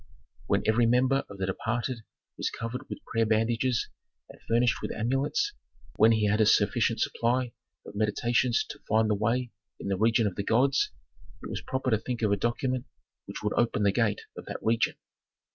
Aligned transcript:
When 0.47 0.63
every 0.65 0.87
member 0.87 1.25
of 1.29 1.37
the 1.37 1.45
departed 1.45 2.01
was 2.35 2.49
covered 2.49 2.89
with 2.89 3.05
prayer 3.05 3.27
bandages, 3.27 3.87
and 4.31 4.41
furnished 4.49 4.81
with 4.81 4.91
amulets, 4.93 5.53
when 5.95 6.11
he 6.11 6.25
had 6.25 6.41
a 6.41 6.45
sufficient 6.47 6.99
supply 6.99 7.51
of 7.85 7.93
meditations 7.93 8.65
to 8.69 8.79
find 8.89 9.11
the 9.11 9.13
way 9.13 9.51
in 9.79 9.89
the 9.89 9.97
region 9.97 10.25
of 10.25 10.33
the 10.33 10.43
gods, 10.43 10.89
it 11.43 11.51
was 11.51 11.61
proper 11.61 11.91
to 11.91 11.99
think 11.99 12.23
of 12.23 12.31
a 12.31 12.35
document 12.35 12.87
which 13.27 13.43
would 13.43 13.53
open 13.53 13.83
the 13.83 13.91
gate 13.91 14.21
of 14.35 14.45
that 14.47 14.57
region. 14.63 14.95